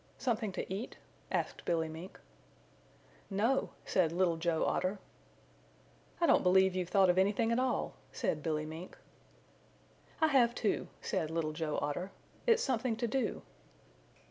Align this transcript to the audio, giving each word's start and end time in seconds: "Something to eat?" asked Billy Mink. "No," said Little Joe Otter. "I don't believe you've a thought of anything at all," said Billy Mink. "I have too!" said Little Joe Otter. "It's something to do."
"Something 0.17 0.51
to 0.53 0.73
eat?" 0.73 0.97
asked 1.31 1.63
Billy 1.63 1.87
Mink. 1.87 2.19
"No," 3.29 3.69
said 3.85 4.11
Little 4.11 4.35
Joe 4.35 4.65
Otter. 4.65 4.97
"I 6.19 6.25
don't 6.25 6.41
believe 6.41 6.75
you've 6.75 6.87
a 6.87 6.91
thought 6.91 7.11
of 7.11 7.19
anything 7.19 7.51
at 7.51 7.59
all," 7.59 7.93
said 8.11 8.41
Billy 8.41 8.65
Mink. 8.65 8.97
"I 10.19 10.29
have 10.29 10.55
too!" 10.55 10.87
said 11.01 11.29
Little 11.29 11.53
Joe 11.53 11.77
Otter. 11.83 12.09
"It's 12.47 12.63
something 12.63 12.95
to 12.95 13.05
do." 13.05 13.43